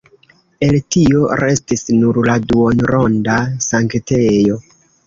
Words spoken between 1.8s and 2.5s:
nur la